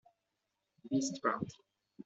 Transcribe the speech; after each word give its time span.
Beast 0.89 1.21
part. 1.21 1.53